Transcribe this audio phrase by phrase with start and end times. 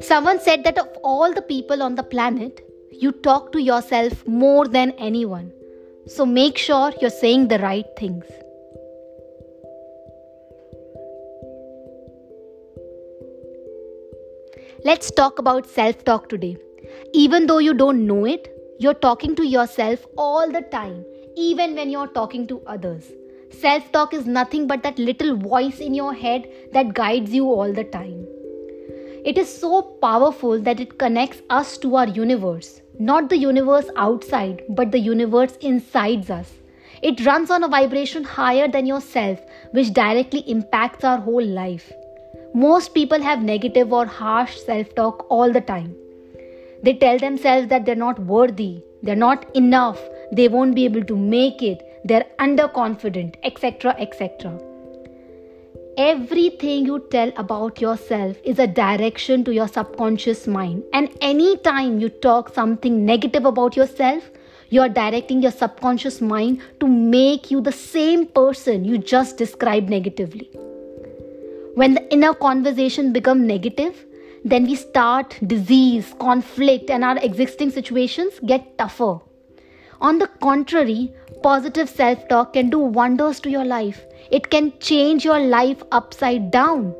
[0.00, 4.66] Someone said that of all the people on the planet, you talk to yourself more
[4.66, 5.52] than anyone.
[6.06, 8.24] So make sure you're saying the right things.
[14.84, 16.56] Let's talk about self talk today.
[17.14, 18.48] Even though you don't know it,
[18.80, 21.04] you're talking to yourself all the time,
[21.36, 23.12] even when you're talking to others.
[23.52, 27.72] Self talk is nothing but that little voice in your head that guides you all
[27.72, 28.26] the time.
[29.24, 34.62] It is so powerful that it connects us to our universe, not the universe outside,
[34.70, 36.50] but the universe inside us.
[37.02, 39.38] It runs on a vibration higher than yourself,
[39.72, 41.92] which directly impacts our whole life.
[42.54, 45.94] Most people have negative or harsh self talk all the time.
[46.82, 50.00] They tell themselves that they're not worthy, they're not enough,
[50.32, 53.94] they won't be able to make it, they're underconfident, etc.
[53.98, 54.58] etc.
[55.98, 62.08] Everything you tell about yourself is a direction to your subconscious mind, and anytime you
[62.08, 64.30] talk something negative about yourself,
[64.70, 69.90] you are directing your subconscious mind to make you the same person you just described
[69.90, 70.48] negatively.
[71.74, 74.06] When the inner conversation become negative,
[74.44, 79.20] then we start disease, conflict, and our existing situations get tougher.
[80.02, 81.14] On the contrary,
[81.44, 84.04] positive self talk can do wonders to your life.
[84.32, 86.92] It can change your life upside down.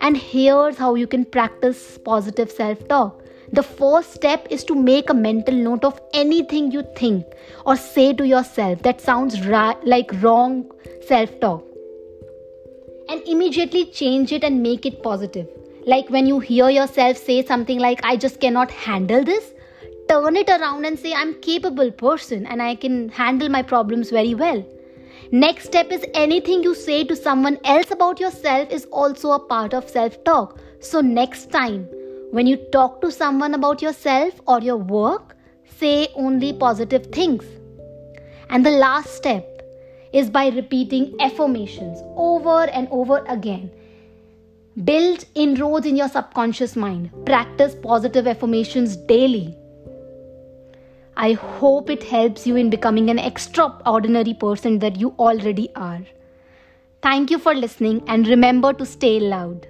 [0.00, 3.20] And here's how you can practice positive self talk.
[3.52, 7.26] The first step is to make a mental note of anything you think
[7.66, 10.70] or say to yourself that sounds ra- like wrong
[11.08, 11.64] self talk
[13.08, 15.48] and immediately change it and make it positive.
[15.84, 19.53] Like when you hear yourself say something like, I just cannot handle this,
[20.08, 24.34] turn it around and say, I'm capable person and I can handle my problems very
[24.34, 24.64] well.
[25.32, 29.74] Next step is anything you say to someone else about yourself is also a part
[29.74, 30.60] of self talk.
[30.80, 31.88] So, next time
[32.30, 35.36] when you talk to someone about yourself or your work,
[35.78, 37.44] say only positive things.
[38.50, 39.62] And the last step
[40.12, 43.70] is by repeating affirmations over and over again.
[44.84, 47.10] Build inroads in your subconscious mind.
[47.24, 49.56] Practice positive affirmations daily.
[51.16, 56.00] I hope it helps you in becoming an extraordinary person that you already are.
[57.02, 59.66] Thank you for listening and remember to stay loud.